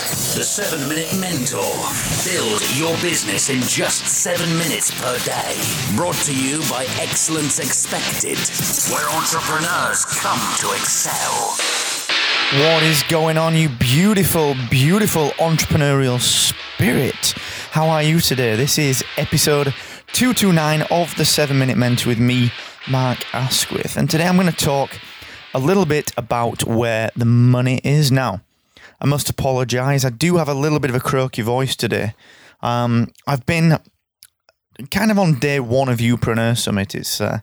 The 0.00 0.42
7 0.42 0.88
Minute 0.88 1.14
Mentor. 1.20 1.60
Build 2.24 2.62
your 2.74 2.96
business 3.02 3.50
in 3.50 3.60
just 3.60 4.06
7 4.06 4.48
minutes 4.56 4.90
per 4.98 5.18
day. 5.26 5.60
Brought 5.94 6.14
to 6.24 6.34
you 6.34 6.60
by 6.70 6.86
Excellence 6.98 7.58
Expected, 7.58 8.38
where 8.90 9.06
entrepreneurs 9.10 10.06
come 10.06 10.40
to 10.60 10.72
excel. 10.72 11.54
What 12.64 12.82
is 12.82 13.02
going 13.10 13.36
on, 13.36 13.54
you 13.54 13.68
beautiful, 13.68 14.54
beautiful 14.70 15.32
entrepreneurial 15.32 16.18
spirit? 16.18 17.34
How 17.70 17.90
are 17.90 18.02
you 18.02 18.20
today? 18.20 18.56
This 18.56 18.78
is 18.78 19.04
episode 19.18 19.74
229 20.14 20.82
of 20.90 21.14
the 21.16 21.26
7 21.26 21.58
Minute 21.58 21.76
Mentor 21.76 22.08
with 22.08 22.18
me, 22.18 22.52
Mark 22.88 23.18
Asquith. 23.34 23.98
And 23.98 24.08
today 24.08 24.26
I'm 24.26 24.36
going 24.36 24.50
to 24.50 24.56
talk 24.56 24.98
a 25.52 25.58
little 25.58 25.84
bit 25.84 26.10
about 26.16 26.64
where 26.64 27.10
the 27.16 27.26
money 27.26 27.82
is 27.84 28.10
now. 28.10 28.40
I 29.00 29.06
must 29.06 29.30
apologise. 29.30 30.04
I 30.04 30.10
do 30.10 30.36
have 30.36 30.48
a 30.48 30.54
little 30.54 30.78
bit 30.78 30.90
of 30.90 30.96
a 30.96 31.00
croaky 31.00 31.42
voice 31.42 31.74
today. 31.74 32.14
Um, 32.60 33.08
I've 33.26 33.46
been 33.46 33.78
kind 34.90 35.10
of 35.10 35.18
on 35.18 35.38
day 35.38 35.60
one 35.60 35.88
of 35.88 35.98
Youpreneur 35.98 36.56
Summit. 36.56 36.94
It's 36.94 37.20
uh, 37.20 37.40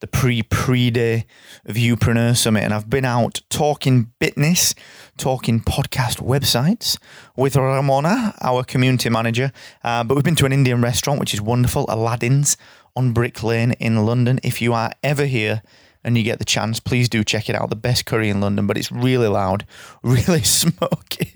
the 0.00 0.06
pre 0.06 0.42
pre 0.42 0.90
day 0.90 1.26
of 1.66 1.74
Youpreneur 1.74 2.36
Summit, 2.36 2.62
and 2.62 2.72
I've 2.72 2.88
been 2.88 3.04
out 3.04 3.40
talking 3.50 4.12
business, 4.20 4.74
talking 5.16 5.60
podcast 5.60 6.22
websites 6.22 6.96
with 7.36 7.56
Ramona, 7.56 8.34
our 8.40 8.62
community 8.62 9.10
manager. 9.10 9.52
Uh, 9.82 10.04
but 10.04 10.14
we've 10.14 10.24
been 10.24 10.36
to 10.36 10.46
an 10.46 10.52
Indian 10.52 10.80
restaurant, 10.80 11.18
which 11.18 11.34
is 11.34 11.40
wonderful, 11.40 11.86
Aladdin's 11.88 12.56
on 12.96 13.12
Brick 13.12 13.42
Lane 13.42 13.72
in 13.72 14.06
London. 14.06 14.38
If 14.42 14.62
you 14.62 14.72
are 14.72 14.92
ever 15.02 15.26
here, 15.26 15.62
and 16.02 16.16
you 16.16 16.24
get 16.24 16.38
the 16.38 16.44
chance, 16.44 16.80
please 16.80 17.08
do 17.08 17.22
check 17.22 17.48
it 17.48 17.54
out. 17.54 17.70
The 17.70 17.76
best 17.76 18.06
curry 18.06 18.28
in 18.28 18.40
London, 18.40 18.66
but 18.66 18.78
it's 18.78 18.90
really 18.90 19.28
loud, 19.28 19.66
really 20.02 20.42
smoky. 20.42 21.32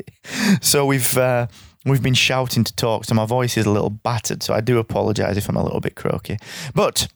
so 0.61 0.87
we've 0.87 1.17
uh, 1.17 1.47
we've 1.85 2.03
been 2.03 2.15
shouting 2.15 2.65
to 2.65 2.75
talk, 2.75 3.05
so 3.05 3.15
my 3.15 3.27
voice 3.27 3.57
is 3.57 3.67
a 3.67 3.71
little 3.71 3.91
battered. 3.91 4.43
So 4.43 4.55
I 4.55 4.61
do 4.61 4.79
apologise 4.79 5.37
if 5.37 5.49
I'm 5.49 5.57
a 5.57 5.63
little 5.63 5.81
bit 5.81 5.95
croaky. 5.97 6.39
But 6.75 7.09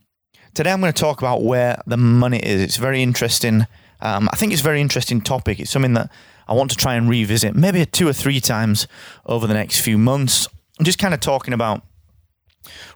today 0.55 0.73
I'm 0.73 0.81
going 0.81 0.93
to 0.93 1.01
talk 1.01 1.19
about 1.19 1.43
where 1.43 1.81
the 1.87 1.97
money 1.97 2.39
is. 2.39 2.61
It's 2.61 2.77
very 2.77 3.03
interesting. 3.03 3.67
Um, 4.01 4.29
I 4.33 4.37
think 4.37 4.53
it's 4.53 4.61
a 4.61 4.65
very 4.65 4.81
interesting 4.81 5.21
topic. 5.21 5.59
It's 5.59 5.71
something 5.71 5.95
that 5.95 6.11
I 6.47 6.55
want 6.55 6.71
to 6.71 6.77
try 6.77 6.95
and 6.95 7.09
revisit, 7.09 7.55
maybe 7.55 7.85
two 7.85 8.09
or 8.09 8.13
three 8.13 8.41
times 8.41 8.87
over 9.27 9.47
the 9.47 9.55
next 9.55 9.81
few 9.81 9.99
months. 9.99 10.49
I'm 10.79 10.85
just 10.85 10.99
kind 10.99 11.13
of 11.13 11.21
talking 11.21 11.53
about 11.53 11.83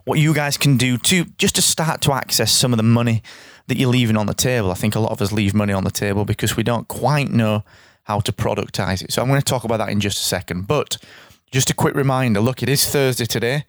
what 0.05 0.19
you 0.19 0.35
guys 0.35 0.57
can 0.57 0.77
do 0.77 0.99
to 0.99 1.25
just 1.39 1.57
to 1.57 1.63
start 1.63 2.01
to 2.03 2.13
access 2.13 2.53
some 2.53 2.73
of 2.73 2.77
the 2.77 2.83
money 2.83 3.23
that 3.69 3.77
you're 3.77 3.91
leaving 3.91 4.17
on 4.17 4.27
the 4.27 4.35
table. 4.35 4.71
I 4.71 4.75
think 4.75 4.95
a 4.95 5.01
lot 5.01 5.13
of 5.13 5.23
us 5.23 5.33
leave 5.33 5.55
money 5.55 5.73
on 5.73 5.85
the 5.85 5.91
table 5.91 6.25
because 6.25 6.57
we 6.57 6.63
don't 6.63 6.89
quite 6.89 7.31
know 7.31 7.65
how 8.05 8.21
to 8.21 8.33
productize 8.33 9.03
it. 9.03 9.13
So 9.13 9.23
I'm 9.23 9.29
going 9.29 9.41
to 9.41 9.45
talk 9.45 9.65
about 9.65 9.79
that 9.79 9.89
in 9.89 10.01
just 10.01 10.19
a 10.19 10.25
second. 10.25 10.67
But 10.67 10.99
just 11.51 11.71
a 11.71 11.75
quick 11.75 11.95
reminder 11.95 12.41
look, 12.41 12.63
it 12.63 12.69
is 12.69 12.89
Thursday 12.89 13.27
today. 13.27 13.65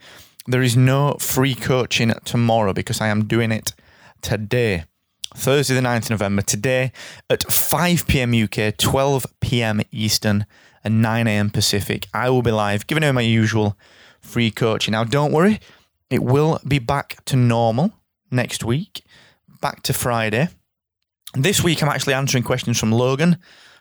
There 0.48 0.62
is 0.62 0.76
no 0.76 1.16
free 1.20 1.56
coaching 1.56 2.14
tomorrow 2.26 2.74
because 2.74 3.00
I 3.00 3.08
am 3.08 3.26
doing 3.26 3.52
it 3.52 3.74
today. 4.22 4.86
Thursday, 5.36 5.74
the 5.74 5.82
9th 5.82 6.04
of 6.06 6.10
November, 6.12 6.42
today 6.42 6.92
at 7.30 7.44
5 7.44 8.08
p.m. 8.08 8.34
UK, 8.34 8.78
12 8.78 9.26
p.m. 9.40 9.82
Eastern, 9.92 10.46
and 10.84 11.02
9 11.02 11.28
a.m. 11.28 11.50
Pacific. 11.50 12.08
I 12.14 12.30
will 12.30 12.42
be 12.42 12.52
live 12.52 12.88
giving 12.88 13.04
away 13.04 13.12
my 13.14 13.22
usual 13.22 13.78
free 14.22 14.52
coaching. 14.52 14.92
Now, 14.92 15.04
don't 15.06 15.32
worry, 15.32 15.60
it 16.10 16.24
will 16.24 16.60
be 16.68 16.80
back 16.80 17.24
to 17.26 17.36
normal 17.36 17.94
next 18.30 18.64
week 18.64 19.04
back 19.64 19.82
to 19.82 19.94
Friday. 19.94 20.50
This 21.36 21.64
week, 21.64 21.82
I'm 21.82 21.88
actually 21.88 22.16
answering 22.16 22.44
questions 22.44 22.78
from 22.78 22.92
Logan, 22.92 23.38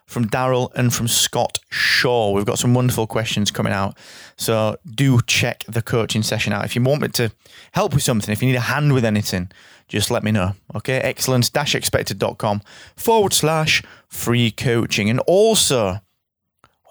from 0.06 0.28
Daryl, 0.28 0.70
and 0.76 0.94
from 0.94 1.08
Scott 1.08 1.58
Shaw. 1.70 2.30
We've 2.30 2.46
got 2.46 2.60
some 2.60 2.72
wonderful 2.72 3.08
questions 3.08 3.50
coming 3.50 3.72
out. 3.72 3.98
So 4.36 4.76
do 4.88 5.18
check 5.26 5.64
the 5.66 5.82
coaching 5.82 6.22
session 6.22 6.52
out. 6.52 6.64
If 6.64 6.76
you 6.76 6.82
want 6.84 7.02
me 7.02 7.08
to 7.08 7.32
help 7.72 7.94
with 7.94 8.04
something, 8.04 8.32
if 8.32 8.40
you 8.40 8.48
need 8.48 8.54
a 8.54 8.60
hand 8.60 8.92
with 8.92 9.04
anything, 9.04 9.50
just 9.88 10.08
let 10.08 10.22
me 10.22 10.30
know. 10.30 10.52
Okay, 10.76 10.98
excellence 10.98 11.50
expected.com 11.52 12.62
forward 12.94 13.32
slash 13.32 13.82
free 14.06 14.52
coaching. 14.52 15.10
And 15.10 15.18
also, 15.26 15.98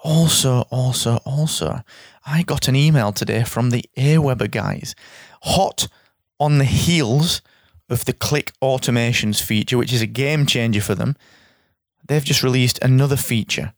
also, 0.04 0.66
also, 0.70 1.16
also, 1.24 1.80
I 2.26 2.42
got 2.42 2.68
an 2.68 2.76
email 2.76 3.10
today 3.10 3.42
from 3.42 3.70
the 3.70 3.86
Aweber 3.96 4.50
guys, 4.50 4.94
hot 5.40 5.88
on 6.38 6.58
the 6.58 6.66
heels 6.66 7.40
of 7.92 8.04
the 8.04 8.12
click 8.12 8.52
automations 8.62 9.42
feature, 9.42 9.78
which 9.78 9.92
is 9.92 10.02
a 10.02 10.06
game 10.06 10.46
changer 10.46 10.80
for 10.80 10.94
them, 10.94 11.16
they've 12.06 12.24
just 12.24 12.42
released 12.42 12.78
another 12.82 13.16
feature 13.16 13.72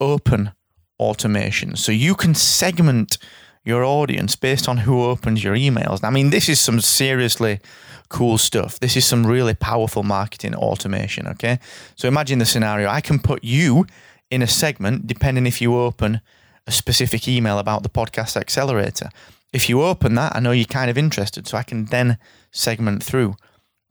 open 0.00 0.52
automation. 0.98 1.76
So 1.76 1.92
you 1.92 2.14
can 2.14 2.34
segment 2.34 3.18
your 3.64 3.84
audience 3.84 4.36
based 4.36 4.68
on 4.68 4.78
who 4.78 5.02
opens 5.02 5.42
your 5.42 5.54
emails. 5.54 6.04
I 6.04 6.10
mean, 6.10 6.30
this 6.30 6.48
is 6.48 6.60
some 6.60 6.80
seriously 6.80 7.60
cool 8.08 8.38
stuff. 8.38 8.78
This 8.78 8.96
is 8.96 9.04
some 9.04 9.26
really 9.26 9.54
powerful 9.54 10.04
marketing 10.04 10.54
automation, 10.54 11.26
okay? 11.26 11.58
So 11.96 12.06
imagine 12.06 12.38
the 12.38 12.46
scenario 12.46 12.88
I 12.88 13.00
can 13.00 13.18
put 13.18 13.42
you 13.42 13.86
in 14.30 14.42
a 14.42 14.46
segment 14.46 15.06
depending 15.06 15.46
if 15.46 15.60
you 15.60 15.76
open 15.76 16.20
a 16.66 16.72
specific 16.72 17.26
email 17.26 17.58
about 17.58 17.82
the 17.82 17.88
podcast 17.88 18.36
accelerator. 18.36 19.08
If 19.56 19.70
you 19.70 19.82
open 19.82 20.16
that, 20.16 20.36
I 20.36 20.40
know 20.40 20.50
you're 20.50 20.66
kind 20.66 20.90
of 20.90 20.98
interested, 20.98 21.48
so 21.48 21.56
I 21.56 21.62
can 21.62 21.86
then 21.86 22.18
segment 22.50 23.02
through 23.02 23.36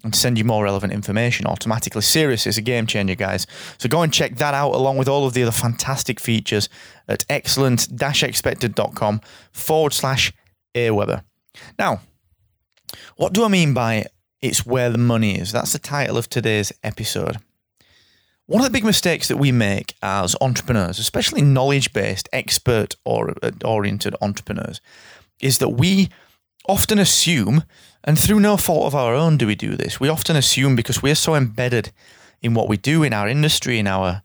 and 0.04 0.16
send 0.16 0.38
you 0.38 0.44
more 0.44 0.64
relevant 0.64 0.94
information 0.94 1.48
automatically. 1.48 2.04
Serious 2.04 2.46
is 2.46 2.60
a 2.60 2.62
game 2.62 2.86
changer, 2.86 3.16
guys. 3.16 3.48
So 3.80 3.90
go 3.90 4.04
and 4.04 4.14
check 4.14 4.36
that 4.36 4.54
out 4.54 4.76
along 4.76 4.98
with 4.98 5.08
all 5.08 5.26
of 5.26 5.34
the 5.34 5.42
other 5.42 5.52
fantastic 5.52 6.20
features 6.20 6.70
at 7.08 7.26
excellence-expected.com 7.30 9.22
forward 9.52 9.94
slash 9.94 10.32
Aweber. 10.76 11.24
Now, 11.80 12.02
what 13.16 13.34
do 13.34 13.44
I 13.44 13.48
mean 13.48 13.74
by 13.74 14.06
it's 14.44 14.68
where 14.68 14.92
the 14.92 15.00
money 15.00 15.40
is? 15.40 15.52
That's 15.52 15.74
the 15.74 15.80
title 15.80 16.16
of 16.16 16.30
today's 16.30 16.72
episode. 16.84 17.38
One 18.48 18.62
of 18.62 18.66
the 18.66 18.74
big 18.78 18.86
mistakes 18.86 19.28
that 19.28 19.38
we 19.38 19.52
make 19.52 19.96
as 20.04 20.36
entrepreneurs, 20.40 21.00
especially 21.00 21.42
knowledge 21.42 21.94
based, 21.94 22.30
expert 22.32 22.96
or 23.04 23.34
uh, 23.42 23.52
oriented 23.64 24.16
entrepreneurs, 24.22 24.82
is 25.42 25.58
that 25.58 25.70
we 25.70 26.10
often 26.68 27.00
assume, 27.00 27.64
and 28.04 28.20
through 28.20 28.40
no 28.40 28.56
fault 28.58 28.86
of 28.86 28.96
our 28.96 29.16
own 29.16 29.38
do 29.38 29.48
we 29.48 29.56
do 29.56 29.76
this, 29.76 30.00
we 30.00 30.10
often 30.10 30.36
assume 30.36 30.76
because 30.76 31.02
we're 31.02 31.16
so 31.16 31.34
embedded 31.34 31.92
in 32.42 32.54
what 32.54 32.70
we 32.70 32.78
do 32.78 33.02
in 33.02 33.14
our 33.14 33.28
industry, 33.28 33.80
in 33.80 33.88
our 33.88 34.22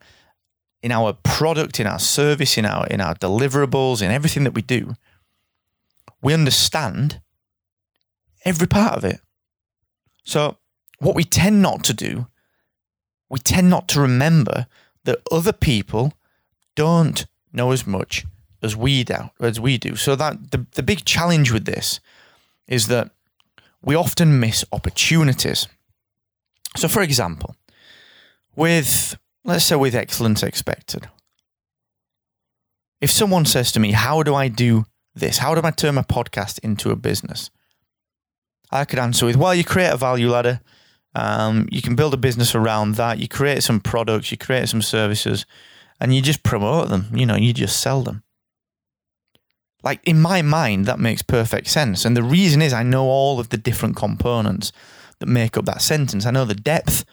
in 0.83 0.93
our 0.93 1.13
product, 1.13 1.79
in 1.79 1.87
our 1.87 1.99
service, 1.99 2.57
in 2.59 2.67
our 2.67 2.87
in 2.89 3.01
our 3.01 3.15
deliverables, 3.15 4.03
in 4.03 4.11
everything 4.11 4.45
that 4.45 4.55
we 4.55 4.63
do, 4.63 4.95
we 6.23 6.35
understand 6.35 7.21
every 8.45 8.67
part 8.67 8.97
of 8.97 9.05
it. 9.05 9.21
So 10.25 10.59
what 10.99 11.15
we 11.15 11.25
tend 11.25 11.63
not 11.63 11.85
to 11.85 11.95
do, 11.95 12.27
we 13.31 13.39
tend 13.39 13.71
not 13.71 13.89
to 13.89 14.01
remember 14.01 14.67
that 15.05 15.21
other 15.31 15.53
people 15.53 16.13
don't 16.75 17.27
know 17.53 17.71
as 17.71 17.87
much 17.87 18.27
as 18.63 18.77
we 18.77 19.05
do. 19.05 19.31
As 19.41 19.59
we 19.59 19.79
do. 19.79 19.97
So 19.97 20.17
that 20.17 20.51
the, 20.51 20.67
the 20.73 20.83
big 20.83 21.05
challenge 21.05 21.53
with 21.53 21.65
this 21.65 22.01
is 22.67 22.89
that 22.89 23.11
we 23.83 23.95
often 23.95 24.39
miss 24.39 24.65
opportunities. 24.73 25.67
So, 26.77 26.89
for 26.89 27.03
example, 27.03 27.57
with 28.55 29.17
let's 29.45 29.65
say 29.65 29.77
with 29.77 29.95
excellence 29.95 30.43
expected, 30.43 31.09
if 33.01 33.11
someone 33.11 33.47
says 33.47 33.73
to 33.73 33.81
me, 33.81 33.93
"How 33.93 34.23
do 34.23 34.35
I 34.35 34.49
do 34.49 34.85
this? 35.15 35.39
How 35.39 35.55
do 35.55 35.67
I 35.67 35.71
turn 35.71 35.95
my 35.95 36.03
podcast 36.03 36.59
into 36.63 36.91
a 36.91 36.97
business?" 36.97 37.51
I 38.71 38.85
could 38.85 38.99
answer 38.99 39.27
with, 39.27 39.37
"Well, 39.37 39.55
you 39.55 39.65
create 39.65 39.93
a 39.93 39.97
value 39.97 40.31
ladder." 40.31 40.61
Um, 41.15 41.69
you 41.71 41.83
can 41.83 41.97
build 41.97 42.15
a 42.15 42.19
business 42.19 42.55
around 42.55 42.95
that. 42.95 43.19
You 43.19 43.29
create 43.29 43.63
some 43.63 43.81
products, 43.81 44.31
you 44.31 44.39
create 44.39 44.69
some 44.69 44.83
services, 44.83 45.45
and 46.01 46.15
you 46.15 46.23
just 46.23 46.43
promote 46.43 46.89
them. 46.89 47.09
You 47.13 47.27
know, 47.27 47.37
you 47.37 47.53
just 47.53 47.81
sell 47.81 48.03
them. 48.03 48.23
Like 49.83 50.01
in 50.05 50.21
my 50.21 50.43
mind, 50.43 50.87
that 50.87 51.01
makes 51.01 51.23
perfect 51.23 51.69
sense. 51.69 52.05
And 52.05 52.17
the 52.17 52.23
reason 52.23 52.63
is 52.63 52.73
I 52.73 52.83
know 52.83 53.05
all 53.05 53.41
of 53.41 53.49
the 53.49 53.57
different 53.57 53.97
components 53.97 54.73
that 55.19 55.27
make 55.27 55.57
up 55.57 55.65
that 55.67 55.83
sentence. 55.83 56.27
I 56.27 56.31
know 56.31 56.45
the 56.45 56.55
depth 56.55 57.05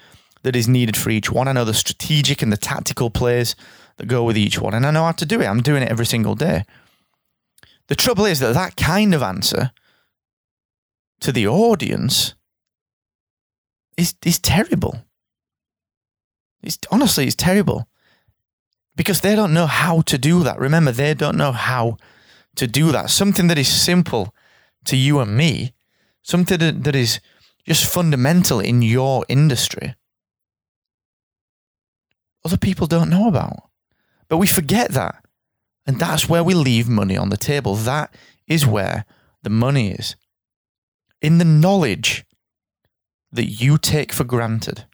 that 0.43 0.55
is 0.55 0.67
needed 0.67 0.95
for 0.95 1.09
each 1.09 1.31
one. 1.31 1.47
I 1.47 1.53
know 1.53 1.65
the 1.65 1.73
strategic 1.73 2.41
and 2.41 2.51
the 2.51 2.57
tactical 2.57 3.09
plays 3.09 3.55
that 3.97 4.07
go 4.07 4.23
with 4.23 4.37
each 4.37 4.59
one. 4.59 4.73
And 4.73 4.85
I 4.85 4.91
know 4.91 5.03
how 5.03 5.11
to 5.13 5.25
do 5.25 5.41
it. 5.41 5.45
I'm 5.45 5.61
doing 5.61 5.83
it 5.83 5.89
every 5.89 6.05
single 6.05 6.35
day. 6.35 6.63
The 7.87 7.95
trouble 7.95 8.25
is 8.25 8.39
that 8.39 8.53
that 8.53 8.75
kind 8.75 9.13
of 9.13 9.23
answer 9.23 9.71
to 11.21 11.31
the 11.31 11.47
audience 11.47 12.33
is, 13.97 14.15
is 14.23 14.39
terrible. 14.39 15.03
It's 16.63 16.77
honestly, 16.91 17.25
it's 17.25 17.35
terrible 17.35 17.87
because 18.95 19.21
they 19.21 19.35
don't 19.35 19.53
know 19.53 19.67
how 19.67 20.01
to 20.01 20.17
do 20.17 20.43
that. 20.43 20.59
Remember, 20.59 20.91
they 20.91 21.13
don't 21.13 21.37
know 21.37 21.51
how 21.51 21.97
to 22.55 22.67
do 22.67 22.91
that. 22.91 23.09
Something 23.09 23.47
that 23.47 23.57
is 23.57 23.69
simple 23.69 24.33
to 24.85 24.95
you 24.95 25.19
and 25.19 25.35
me, 25.35 25.73
something 26.23 26.57
that, 26.59 26.83
that 26.83 26.95
is 26.95 27.19
just 27.65 27.85
fundamental 27.85 28.59
in 28.59 28.81
your 28.81 29.25
industry, 29.27 29.95
other 32.45 32.57
people 32.57 32.87
don't 32.87 33.09
know 33.09 33.27
about. 33.27 33.69
But 34.29 34.37
we 34.37 34.47
forget 34.47 34.91
that. 34.91 35.23
And 35.85 35.99
that's 35.99 36.27
where 36.27 36.43
we 36.43 36.53
leave 36.53 36.89
money 36.89 37.17
on 37.17 37.29
the 37.29 37.37
table. 37.37 37.75
That 37.75 38.13
is 38.47 38.65
where 38.65 39.05
the 39.43 39.49
money 39.49 39.91
is. 39.91 40.15
In 41.21 41.37
the 41.37 41.45
knowledge 41.45 42.25
that 43.31 43.45
you 43.45 43.77
take 43.77 44.13
for 44.13 44.23
granted. 44.23 44.85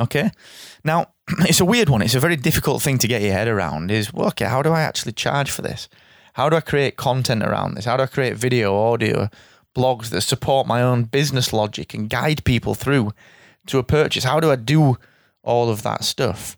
Okay? 0.00 0.30
Now, 0.82 1.12
it's 1.40 1.60
a 1.60 1.64
weird 1.64 1.88
one. 1.88 2.02
It's 2.02 2.14
a 2.14 2.20
very 2.20 2.36
difficult 2.36 2.82
thing 2.82 2.98
to 2.98 3.08
get 3.08 3.22
your 3.22 3.32
head 3.32 3.48
around 3.48 3.90
is, 3.90 4.12
well, 4.12 4.28
okay, 4.28 4.46
how 4.46 4.62
do 4.62 4.72
I 4.72 4.82
actually 4.82 5.12
charge 5.12 5.50
for 5.50 5.62
this? 5.62 5.88
How 6.34 6.48
do 6.48 6.56
I 6.56 6.60
create 6.60 6.96
content 6.96 7.42
around 7.42 7.74
this? 7.74 7.84
How 7.84 7.96
do 7.96 8.02
I 8.02 8.06
create 8.06 8.36
video, 8.36 8.76
audio, 8.76 9.28
blogs 9.76 10.10
that 10.10 10.22
support 10.22 10.66
my 10.66 10.82
own 10.82 11.04
business 11.04 11.52
logic 11.52 11.94
and 11.94 12.10
guide 12.10 12.44
people 12.44 12.74
through 12.74 13.12
to 13.66 13.78
a 13.78 13.84
purchase? 13.84 14.24
How 14.24 14.40
do 14.40 14.50
I 14.50 14.56
do 14.56 14.96
all 15.42 15.70
of 15.70 15.82
that 15.82 16.02
stuff? 16.02 16.56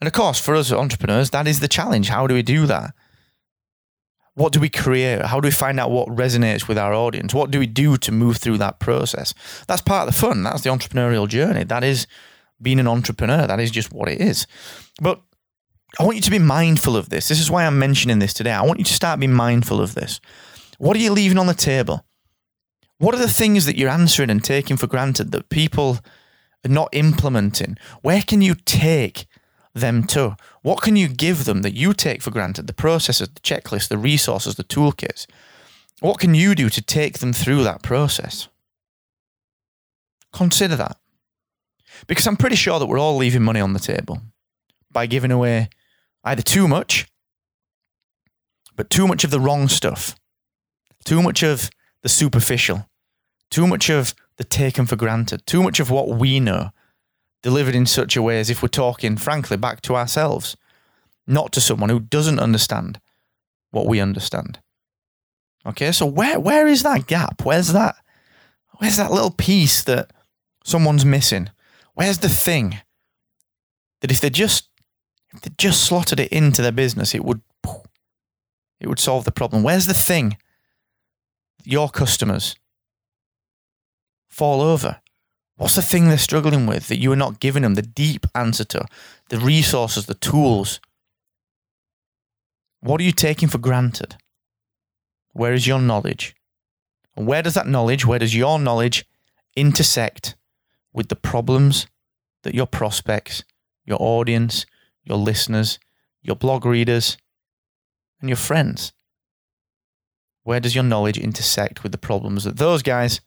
And 0.00 0.06
of 0.06 0.14
course, 0.14 0.38
for 0.38 0.54
us 0.54 0.72
entrepreneurs, 0.72 1.30
that 1.30 1.46
is 1.46 1.60
the 1.60 1.68
challenge. 1.68 2.08
How 2.08 2.26
do 2.26 2.34
we 2.34 2.42
do 2.42 2.66
that? 2.66 2.94
What 4.34 4.52
do 4.52 4.58
we 4.58 4.68
create? 4.68 5.22
How 5.22 5.40
do 5.40 5.46
we 5.46 5.52
find 5.52 5.78
out 5.78 5.90
what 5.90 6.08
resonates 6.08 6.66
with 6.66 6.76
our 6.76 6.92
audience? 6.92 7.32
What 7.32 7.50
do 7.50 7.60
we 7.60 7.68
do 7.68 7.96
to 7.98 8.12
move 8.12 8.38
through 8.38 8.58
that 8.58 8.80
process? 8.80 9.32
That's 9.68 9.82
part 9.82 10.08
of 10.08 10.14
the 10.14 10.20
fun. 10.20 10.42
That's 10.42 10.62
the 10.62 10.70
entrepreneurial 10.70 11.28
journey. 11.28 11.64
That 11.64 11.84
is 11.84 12.06
being 12.60 12.80
an 12.80 12.88
entrepreneur. 12.88 13.46
That 13.46 13.60
is 13.60 13.70
just 13.70 13.92
what 13.92 14.08
it 14.08 14.20
is. 14.20 14.46
But 15.00 15.22
I 15.98 16.02
want 16.02 16.16
you 16.16 16.22
to 16.22 16.30
be 16.30 16.40
mindful 16.40 16.96
of 16.96 17.10
this. 17.10 17.28
This 17.28 17.40
is 17.40 17.50
why 17.50 17.64
I'm 17.64 17.78
mentioning 17.78 18.18
this 18.18 18.34
today. 18.34 18.50
I 18.50 18.62
want 18.62 18.80
you 18.80 18.84
to 18.84 18.94
start 18.94 19.20
being 19.20 19.32
mindful 19.32 19.80
of 19.80 19.94
this. 19.94 20.20
What 20.78 20.96
are 20.96 21.00
you 21.00 21.12
leaving 21.12 21.38
on 21.38 21.46
the 21.46 21.54
table? 21.54 22.04
What 22.98 23.14
are 23.14 23.18
the 23.18 23.28
things 23.28 23.66
that 23.66 23.76
you're 23.76 23.88
answering 23.88 24.30
and 24.30 24.42
taking 24.42 24.76
for 24.76 24.88
granted 24.88 25.30
that 25.30 25.48
people 25.50 25.98
are 26.64 26.70
not 26.70 26.88
implementing? 26.92 27.76
Where 28.02 28.22
can 28.22 28.42
you 28.42 28.56
take 28.56 29.26
them 29.74 30.04
to? 30.04 30.36
What 30.62 30.82
can 30.82 30.96
you 30.96 31.08
give 31.08 31.44
them 31.44 31.62
that 31.62 31.74
you 31.74 31.92
take 31.92 32.22
for 32.22 32.30
granted? 32.30 32.66
The 32.66 32.72
processes, 32.72 33.28
the 33.28 33.40
checklists, 33.40 33.88
the 33.88 33.98
resources, 33.98 34.54
the 34.54 34.64
toolkits. 34.64 35.26
What 36.00 36.18
can 36.18 36.34
you 36.34 36.54
do 36.54 36.68
to 36.70 36.82
take 36.82 37.18
them 37.18 37.32
through 37.32 37.64
that 37.64 37.82
process? 37.82 38.48
Consider 40.32 40.76
that. 40.76 40.96
Because 42.06 42.26
I'm 42.26 42.36
pretty 42.36 42.56
sure 42.56 42.78
that 42.78 42.86
we're 42.86 42.98
all 42.98 43.16
leaving 43.16 43.42
money 43.42 43.60
on 43.60 43.72
the 43.72 43.78
table 43.78 44.20
by 44.90 45.06
giving 45.06 45.30
away 45.30 45.68
either 46.24 46.42
too 46.42 46.66
much, 46.66 47.06
but 48.76 48.90
too 48.90 49.06
much 49.06 49.24
of 49.24 49.30
the 49.30 49.40
wrong 49.40 49.68
stuff, 49.68 50.16
too 51.04 51.22
much 51.22 51.42
of 51.42 51.70
the 52.02 52.08
superficial, 52.08 52.88
too 53.50 53.66
much 53.66 53.88
of 53.88 54.14
the 54.36 54.44
taken 54.44 54.86
for 54.86 54.96
granted, 54.96 55.46
too 55.46 55.62
much 55.62 55.78
of 55.78 55.90
what 55.90 56.08
we 56.08 56.40
know, 56.40 56.70
delivered 57.44 57.74
in 57.74 57.84
such 57.84 58.16
a 58.16 58.22
way 58.22 58.40
as 58.40 58.48
if 58.48 58.62
we're 58.62 58.68
talking, 58.68 59.18
frankly, 59.18 59.58
back 59.58 59.82
to 59.82 59.94
ourselves, 59.94 60.56
not 61.26 61.52
to 61.52 61.60
someone 61.60 61.90
who 61.90 62.00
doesn't 62.00 62.40
understand 62.40 62.98
what 63.70 63.86
we 63.86 64.00
understand. 64.00 64.60
Okay, 65.66 65.92
so 65.92 66.06
where 66.06 66.40
where 66.40 66.66
is 66.66 66.82
that 66.82 67.06
gap? 67.06 67.44
Where's 67.44 67.72
that 67.72 67.96
where's 68.78 68.96
that 68.96 69.12
little 69.12 69.30
piece 69.30 69.82
that 69.84 70.10
someone's 70.64 71.04
missing? 71.04 71.50
Where's 71.92 72.18
the 72.18 72.30
thing 72.30 72.78
that 74.00 74.10
if 74.10 74.20
they 74.20 74.30
just 74.30 74.70
if 75.34 75.42
they 75.42 75.50
just 75.58 75.84
slotted 75.84 76.18
it 76.18 76.32
into 76.32 76.62
their 76.62 76.72
business, 76.72 77.14
it 77.14 77.24
would 77.24 77.42
it 78.80 78.88
would 78.88 78.98
solve 78.98 79.24
the 79.24 79.32
problem. 79.32 79.62
Where's 79.62 79.86
the 79.86 79.94
thing 79.94 80.38
your 81.62 81.90
customers 81.90 82.56
fall 84.30 84.62
over? 84.62 85.02
What's 85.56 85.76
the 85.76 85.82
thing 85.82 86.08
they're 86.08 86.18
struggling 86.18 86.66
with 86.66 86.88
that 86.88 86.98
you 86.98 87.12
are 87.12 87.16
not 87.16 87.40
giving 87.40 87.62
them 87.62 87.74
the 87.74 87.82
deep 87.82 88.26
answer 88.34 88.64
to, 88.64 88.86
the 89.28 89.38
resources, 89.38 90.06
the 90.06 90.14
tools? 90.14 90.80
What 92.80 93.00
are 93.00 93.04
you 93.04 93.12
taking 93.12 93.48
for 93.48 93.58
granted? 93.58 94.16
Where 95.32 95.52
is 95.52 95.66
your 95.66 95.80
knowledge? 95.80 96.34
And 97.16 97.26
where 97.26 97.42
does 97.42 97.54
that 97.54 97.68
knowledge, 97.68 98.04
where 98.04 98.18
does 98.18 98.34
your 98.34 98.58
knowledge 98.58 99.06
intersect 99.56 100.34
with 100.92 101.08
the 101.08 101.16
problems 101.16 101.86
that 102.42 102.54
your 102.54 102.66
prospects, 102.66 103.44
your 103.84 103.98
audience, 104.00 104.66
your 105.04 105.18
listeners, 105.18 105.78
your 106.22 106.36
blog 106.36 106.64
readers, 106.64 107.16
and 108.20 108.28
your 108.28 108.36
friends, 108.36 108.92
where 110.42 110.60
does 110.60 110.74
your 110.74 110.84
knowledge 110.84 111.18
intersect 111.18 111.82
with 111.82 111.92
the 111.92 111.98
problems 111.98 112.44
that 112.44 112.56
those 112.56 112.82
guys 112.82 113.20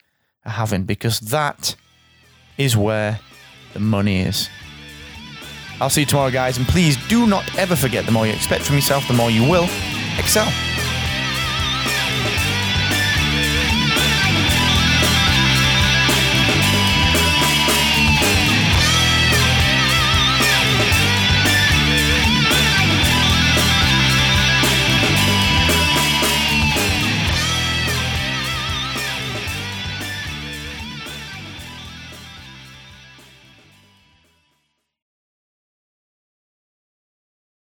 are 0.45 0.51
having? 0.51 0.83
Because 0.83 1.19
that 1.19 1.75
is 2.57 2.75
where 2.75 3.19
the 3.73 3.79
money 3.79 4.21
is. 4.21 4.49
I'll 5.79 5.89
see 5.89 6.01
you 6.01 6.07
tomorrow, 6.07 6.31
guys, 6.31 6.57
and 6.57 6.67
please 6.67 6.97
do 7.07 7.27
not 7.27 7.43
ever 7.57 7.75
forget 7.75 8.05
the 8.05 8.11
more 8.11 8.25
you 8.25 8.33
expect 8.33 8.63
from 8.63 8.75
yourself, 8.75 9.07
the 9.07 9.13
more 9.13 9.29
you 9.29 9.43
will 9.47 9.69
excel. 10.17 10.47